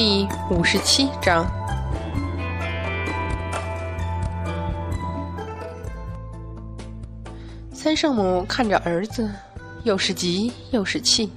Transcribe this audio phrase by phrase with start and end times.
[0.00, 1.44] 第五十七章。
[7.72, 9.28] 三圣母看着儿子，
[9.82, 11.28] 又是急又是气。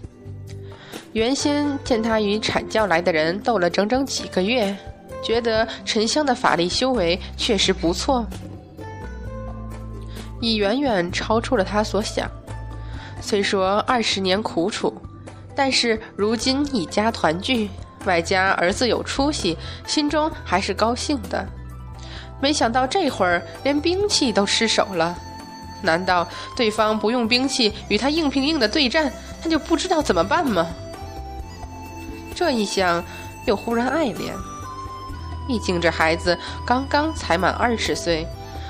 [1.14, 4.78] 原先见他与阐教来的人斗了整整几个月，
[5.24, 8.24] 觉得沉香的法力修为确实不错，
[10.40, 12.30] 已远远超出了他所想。
[13.22, 14.94] 虽说二十年苦楚，
[15.56, 17.68] 但是如今一家团聚，
[18.06, 21.46] 外加儿子有出息，心中还是高兴的。
[22.40, 25.16] 没想到这会儿连兵器都失手了。
[25.84, 30.68] 难道对方不用兵器与他硬拼硬的对战，他就不知道怎么办吗？
[32.36, 33.04] 这一想，
[33.46, 34.32] 又忽然爱怜。
[35.48, 38.28] 毕竟这孩子刚刚才满二十岁，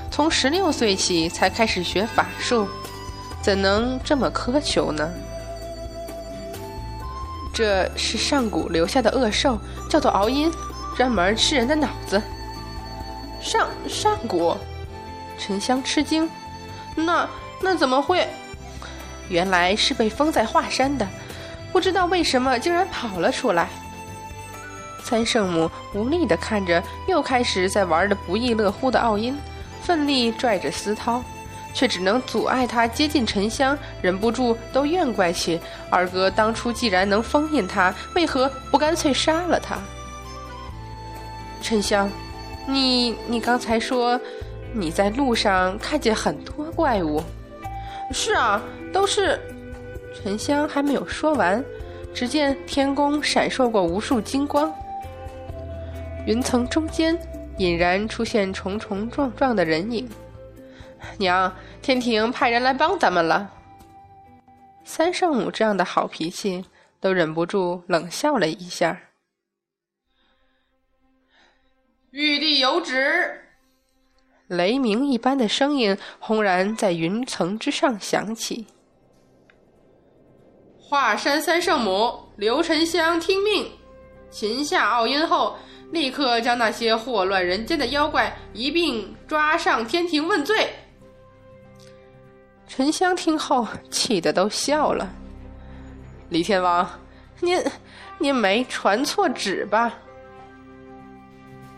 [0.09, 2.67] 从十六岁起才开始学法术，
[3.41, 5.09] 怎能这么苛求呢？
[7.53, 10.51] 这是上古留下的恶兽，叫做敖阴，
[10.95, 12.21] 专门吃人的脑子。
[13.41, 14.55] 上上古，
[15.37, 16.29] 沉香吃惊。
[16.95, 17.27] 那
[17.61, 18.27] 那怎么会？
[19.29, 21.07] 原来是被封在华山的，
[21.71, 23.69] 不知道为什么竟然跑了出来。
[25.03, 29.37] 三圣母无力地看着又开始在玩的不亦乐乎的奥音，
[29.81, 31.23] 奋力拽着思涛，
[31.73, 39.77] 却只能阻碍他接近沉香，忍不住都怨怪起二哥当初既然能封印他，为何不干脆杀了他？
[41.61, 42.09] 沉香，
[42.67, 44.19] 你你刚才说。
[44.73, 47.21] 你在路上看见很多怪物，
[48.13, 49.37] 是啊，都是。
[50.15, 51.61] 沉香还没有说完，
[52.13, 54.73] 只见天空闪烁过无数金光，
[56.25, 57.19] 云层中间
[57.57, 60.07] 隐然出现重重撞撞的人影。
[61.17, 63.49] 娘，天庭派人来帮咱们了。
[64.83, 66.65] 三圣母这样的好脾气，
[66.99, 68.99] 都忍不住冷笑了一下。
[72.11, 73.39] 玉帝有旨。
[74.47, 78.67] 雷鸣一般的声音轰然在云层之上响起。
[80.77, 83.71] 华山三圣母刘沉香听命，
[84.29, 85.55] 擒下奥音后，
[85.91, 90.69] 立刻将那些祸乱人间的妖怪一并抓上天庭问罪。
[92.73, 95.11] 沉香听后气得都笑了。
[96.29, 96.89] 李天王，
[97.41, 97.61] 您
[98.17, 99.91] 您没传错旨吧？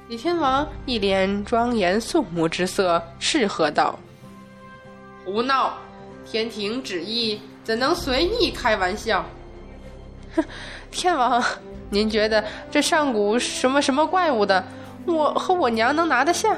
[0.08, 3.98] 李天王一脸庄严肃穆之色，斥喝道
[5.26, 5.74] ：“胡闹！
[6.30, 9.26] 天庭旨意怎能随意开玩笑？”
[10.36, 10.46] 哼，
[10.92, 11.44] 天王，
[11.90, 14.64] 您觉得这上古什么什么怪物的，
[15.08, 16.56] 我和我娘能拿得下？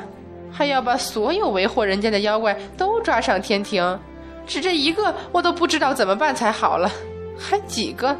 [0.51, 3.97] 还要把所有为祸人间的妖怪都抓上天庭？
[4.45, 6.89] 只这一个，我都不知道怎么办才好了，
[7.37, 8.15] 还几个？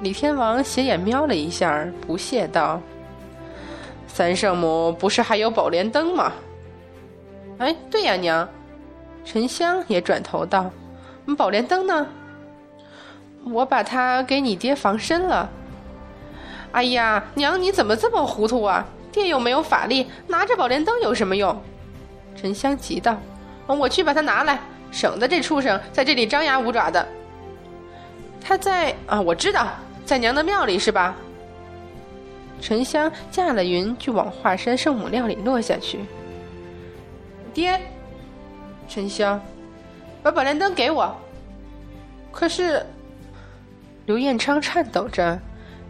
[0.00, 2.80] 李天王斜眼瞄了一下，不屑道。
[4.06, 6.32] 三圣母不是还有宝莲灯吗？
[7.58, 8.48] 哎，对呀，娘。
[9.24, 10.70] 沉香也转头道
[11.36, 12.06] ：“宝莲灯呢？
[13.44, 15.50] 我把它给你爹防身了。”
[16.72, 18.86] 哎呀，娘，你怎么这么糊涂啊？
[19.12, 21.60] 爹又没有法力，拿着宝莲灯有什么用？
[22.36, 23.16] 沉香急道
[23.74, 24.58] ：“我去把它拿来，
[24.90, 27.06] 省得这畜生在这里张牙舞爪的。”
[28.40, 29.68] 他在啊，我知道，
[30.06, 31.14] 在娘的庙里是吧？
[32.60, 36.00] 沉香驾了云，就往华山圣母庙里落下去。
[37.52, 37.80] 爹，
[38.88, 39.40] 沉香，
[40.22, 41.14] 把宝莲灯给我。
[42.32, 42.84] 可是，
[44.06, 45.38] 刘彦昌颤抖着，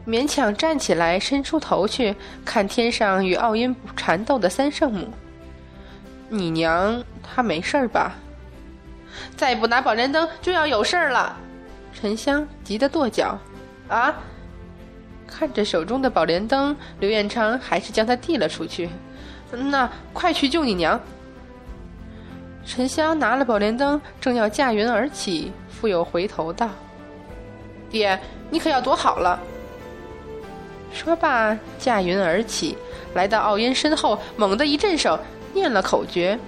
[0.07, 2.15] 勉强站起来，伸出头去
[2.45, 5.09] 看天上与奥音缠斗的三圣母。
[6.29, 8.15] 你娘她没事儿吧？
[9.37, 11.37] 再不拿宝莲灯，就要有事儿了。
[11.93, 13.39] 沉香急得跺脚。
[13.89, 14.15] 啊！
[15.27, 18.89] 看着手中的宝莲灯，刘彦昌还是将它递了出去。
[19.51, 21.01] 那快去救你娘！
[22.67, 26.69] 沉香拿了宝莲灯，正要驾云而起，复又回头道
[27.89, 28.19] ：“爹，
[28.51, 29.41] 你可要躲好了。”
[30.93, 32.77] 说罢，驾云而起，
[33.15, 35.19] 来到奥音身后，猛地一震手，
[35.59, 36.39] 念了口诀，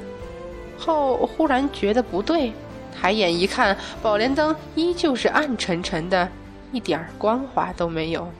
[0.78, 2.52] 后忽然觉得不对，
[2.96, 6.28] 抬眼一看，宝莲灯依旧是暗沉沉的，
[6.70, 8.30] 一点光华都没有。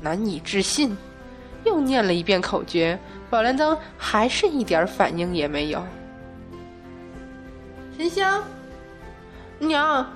[0.00, 0.96] 难以置信，
[1.64, 2.96] 又念了一遍口诀，
[3.28, 5.82] 宝莲灯还是一点反应也没有。
[7.96, 8.44] 沉香，
[9.58, 10.08] 娘，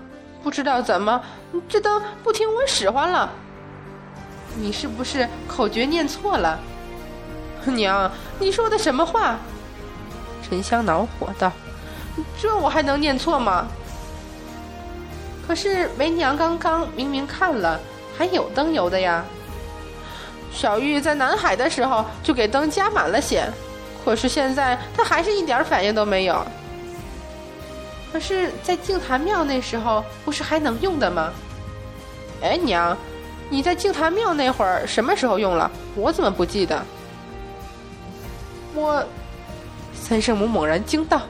[0.45, 1.21] 不知道怎么
[1.69, 3.29] 这灯不听我使唤了。
[4.57, 6.61] 你是不是口诀念错了？
[7.67, 9.39] 娘，你说的什么话？
[10.43, 11.51] 沉香恼火道
[12.41, 13.67] ：“这我还能念错吗？
[15.47, 17.81] 可是为娘刚刚明明看了。”
[18.19, 19.25] 还有灯油的呀。
[20.53, 23.51] 小玉在南海的时候就给灯加满了血，
[24.05, 26.45] 可是现在她还是一点反应都没有。
[28.13, 31.33] 可是，在净坛庙那时候不是还能用的吗？
[32.43, 32.95] 哎，娘，
[33.49, 35.71] 你在净坛庙那会儿什么时候用了？
[35.95, 36.85] 我怎么不记得？
[38.75, 39.05] 我，
[39.93, 41.23] 三圣母猛然惊道：“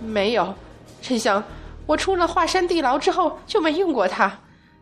[0.00, 0.54] 没有，
[1.00, 1.42] 沉香，
[1.86, 4.40] 我出了华山地牢之后就没用过它。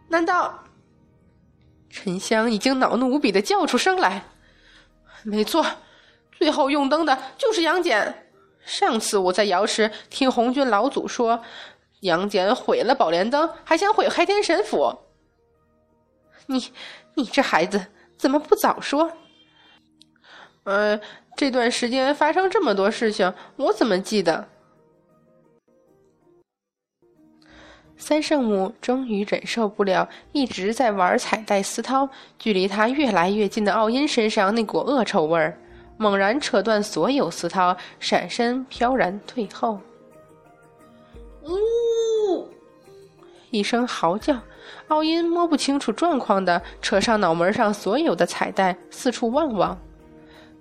[0.08, 0.64] 难道？”
[1.88, 4.24] 沉香已经恼怒无比的叫出声来
[5.22, 5.64] ：“没错，
[6.32, 8.26] 最后用灯的就是杨戬。”
[8.66, 11.42] 上次我在瑶池听红军老祖说，
[12.00, 14.98] 杨戬毁了宝莲灯，还想毁开天神府。
[16.46, 16.72] 你，
[17.14, 17.86] 你这孩子
[18.16, 19.12] 怎么不早说？
[20.64, 20.98] 呃，
[21.36, 24.48] 这段时间发生这么多事情，我怎么记得？
[27.96, 32.08] 三圣母终于忍受不了一直在玩彩带丝绦，
[32.38, 35.56] 距离他越来越近的奥音身上那股恶臭味儿。
[35.96, 39.78] 猛然扯断所有丝绦，闪身飘然退后。
[41.44, 42.48] 呜！
[43.50, 44.36] 一声嚎叫，
[44.88, 49.78] 奥音摸不清楚状况的扯上脑门上所有的彩带，四处望望，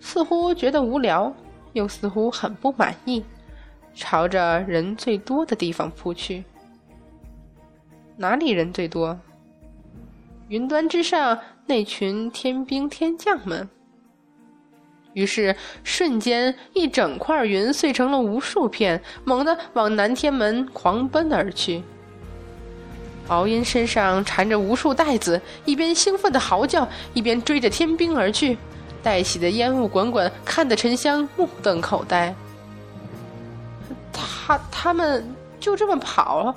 [0.03, 1.33] 似乎觉得无聊，
[1.71, 3.23] 又似乎很不满意，
[3.95, 6.43] 朝着人最多的地方扑去。
[8.17, 9.17] 哪里人最多？
[10.49, 13.67] 云端之上那群天兵天将们。
[15.13, 15.55] 于是，
[15.85, 21.81] 瞬间一整块云碎成了无数片，猛地往南天门狂奔而去。
[23.29, 28.57] 敖音身上缠着无数带子，一边兴奋的嚎叫，一边追着天兵而去，
[29.03, 32.33] 带起的烟雾滚滚，看得沉香目瞪口呆。
[34.11, 35.23] 他他们
[35.59, 36.55] 就这么跑？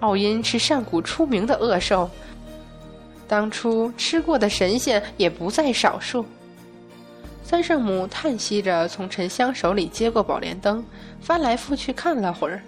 [0.00, 2.08] 敖音是上古出名的恶兽，
[3.26, 6.24] 当初吃过的神仙也不在少数。
[7.42, 10.84] 三圣母叹息着，从沉香手里接过宝莲灯，
[11.20, 12.60] 翻来覆去看了会儿。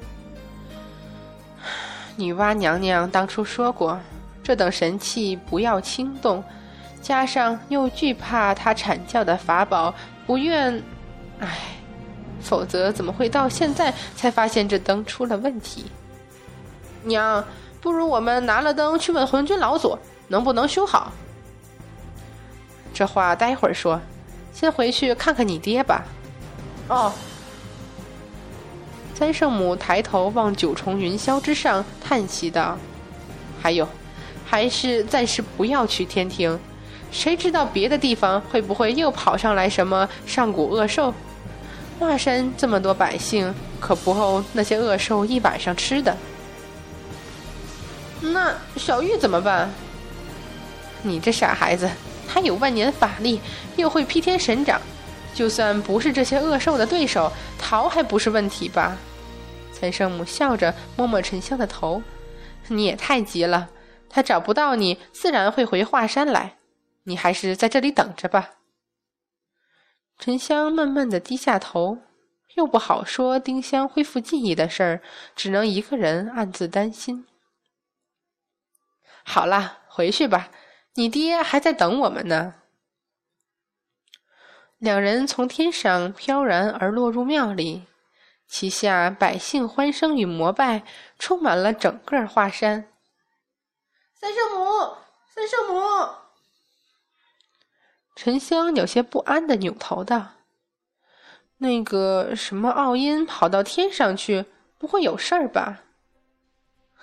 [2.16, 4.00] 女娲娘娘当初说过，
[4.42, 6.42] 这等神器不要轻动，
[7.00, 9.94] 加上又惧怕他阐教的法宝，
[10.26, 10.82] 不愿……
[11.40, 11.58] 唉，
[12.40, 15.86] 否则怎么会到现在才发现这灯出了问题？
[17.02, 17.44] 娘，
[17.80, 21.12] 不如我们拿了灯去问魂君老祖，能不能修好？
[22.92, 24.00] 这话待会儿说。
[24.52, 26.04] 先回去看看你爹吧。
[26.88, 27.12] 哦。
[29.14, 32.76] 三圣母抬头望九重云霄之上，叹息道
[33.62, 33.86] ：“还有，
[34.44, 36.58] 还是暂时不要去天庭。
[37.10, 41.12] 谁知道别的地方会不会又跑上来什么上古恶兽？
[41.98, 46.16] 华山这么多百姓，可不够那些恶兽一晚上吃的。
[48.20, 49.70] 那小玉怎么办？
[51.02, 51.88] 你这傻孩子！”
[52.30, 53.40] 他有万年法力，
[53.76, 54.78] 又会劈天神掌，
[55.34, 58.98] 就算不是这些恶兽的对手，逃还不是问题吧？
[59.72, 62.02] 三圣母笑着摸摸沉香的头
[62.68, 63.70] ：“你也太急了，
[64.10, 66.56] 他找不到你，自然会回华山来。
[67.08, 68.50] 你还是在这里等着吧。”
[70.20, 71.98] 沉香慢慢的低下头，
[72.54, 75.02] 又不好说丁香恢复记忆的事儿，
[75.34, 77.26] 只能一个人暗自担心。
[79.24, 80.50] 好了，回去吧。
[80.94, 82.54] 你爹还在等我们呢。
[84.78, 87.86] 两人从天上飘然而落入庙里，
[88.48, 90.82] 旗下百姓欢声与膜拜
[91.18, 92.90] 充满了整个华山。
[94.14, 94.96] 三圣母，
[95.32, 96.27] 三圣母！
[98.20, 100.26] 沉香有些不安的扭头道
[101.58, 104.46] ：“那个什么奥音跑到天上去，
[104.76, 105.84] 不会有事儿吧？”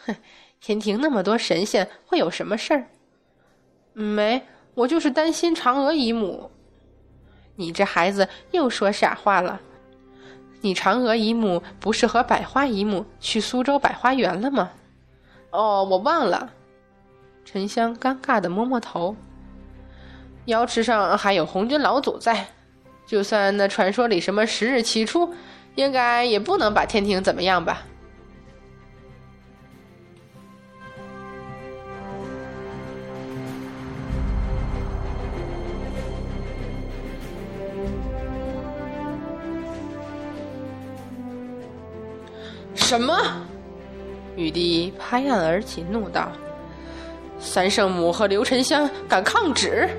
[0.06, 0.18] 哼，
[0.60, 2.88] 天庭那么多神仙，会有什么事儿？
[3.94, 6.52] 没，我就是担心嫦娥姨母。
[7.56, 9.62] 你这孩子又说傻话了。
[10.60, 14.70] 你嫦娥姨母不是和百花姨母去苏州百花园了吗？
[15.52, 16.52] 哦，我忘了。
[17.46, 19.16] 沉香尴尬的摸摸头。
[20.46, 22.48] 瑶池上还有红军老祖在，
[23.06, 25.34] 就算那传说里什么十日齐出，
[25.74, 27.84] 应该也不能把天庭怎么样吧。
[42.76, 43.18] 什么？
[44.38, 46.32] 玉帝拍案而起，怒道
[47.40, 49.90] ：“三圣母和刘沉香敢抗旨？”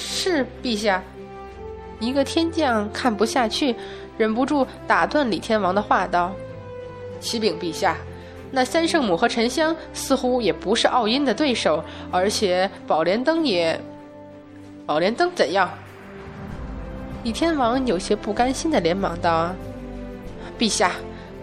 [0.00, 1.02] 是陛下。
[2.00, 3.76] 一个天将看不下去，
[4.16, 6.32] 忍不住打断李天王的话道
[7.20, 7.94] ：“启禀陛下，
[8.50, 13.78] 那三圣母和沉香似乎也不是奥音的对手，而且宝莲灯也……
[14.86, 15.70] 宝莲灯怎样？
[17.22, 19.54] 李天王有些不甘心的连忙道
[20.58, 20.92] ：“陛下，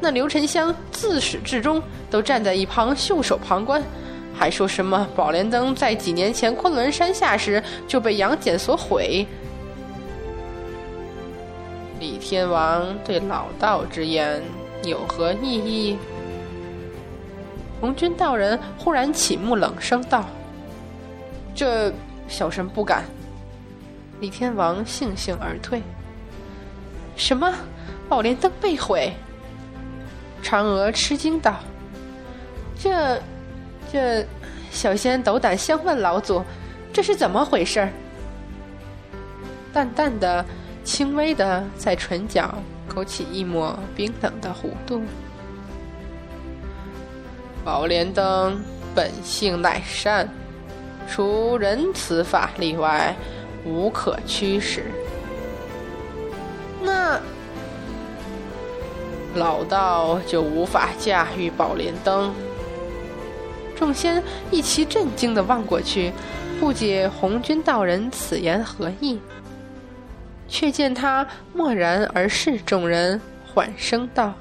[0.01, 3.81] 那刘沉香自始至终都站在一旁袖手旁观，
[4.38, 9.25] 还说什么宝莲灯在几年前昆仑山下时就被杨戬所毁。”
[12.00, 14.41] 李天王对老道之言
[14.84, 15.98] 有何异议？
[17.82, 20.25] 红军道人忽然起目冷声道
[21.56, 21.91] ：“这
[22.27, 23.03] 小神不敢。”
[24.20, 25.82] 李天王悻悻而退。
[27.15, 27.51] 什么？
[28.08, 29.12] 宝莲灯被毁？
[30.44, 31.56] 嫦娥吃惊道
[32.79, 33.20] ：“这……
[33.91, 34.25] 这……
[34.72, 36.44] 小仙斗胆相问老祖，
[36.94, 37.88] 这是怎么回事？”
[39.74, 40.46] 淡淡的、
[40.84, 42.53] 轻微的，在唇角
[42.88, 45.01] 勾起一抹冰冷的弧度。
[47.63, 48.62] 宝莲灯
[48.94, 50.29] 本性乃善，
[51.10, 53.15] 除仁慈法力外。
[53.65, 54.86] 无可驱使，
[56.82, 57.20] 那
[59.36, 62.34] 老道就无法驾驭宝莲灯。
[63.77, 66.12] 众仙一齐震惊的望过去，
[66.60, 69.19] 不解红军道人此言何意，
[70.48, 73.22] 却见他默然而视众人，
[73.53, 74.34] 缓声道：“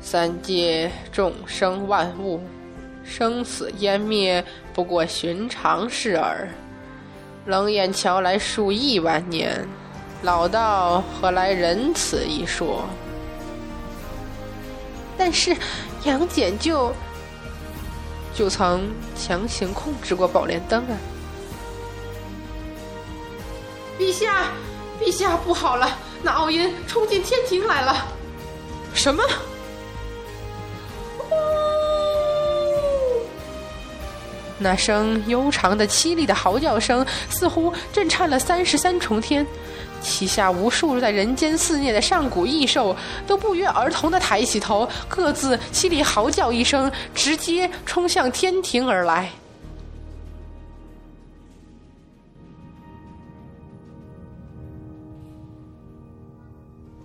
[0.00, 2.40] 三界众生万物，
[3.02, 6.48] 生死湮灭，不过寻常事耳。”
[7.46, 9.66] 冷眼瞧来数亿万年，
[10.22, 12.84] 老道何来仁慈一说？
[15.22, 15.54] 但是
[16.04, 16.94] 杨戬就
[18.34, 20.96] 就曾强行控制过宝莲灯啊！
[23.98, 24.46] 陛下，
[24.98, 28.06] 陛下不好了，那奥音冲进天庭来了！
[28.94, 29.22] 什么？
[34.60, 39.44] 那声悠长的、凄厉的嚎叫声，似乎震颤了三十三重天。
[40.02, 49.30] 旗下无数在人间肆虐的上古异兽，都不约而同的抬起头，各自凄厉嚎叫一声，直接冲向天庭而来。